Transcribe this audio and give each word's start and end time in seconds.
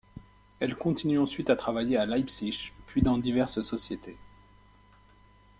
Elle 0.59 0.75
continue 0.75 1.19
ensuite 1.19 1.51
à 1.51 1.55
travailler 1.55 1.95
à 1.95 2.07
Leipzig, 2.07 2.71
puis 2.87 3.03
dans 3.03 3.19
diverses 3.19 3.61
sociétés. 3.61 4.17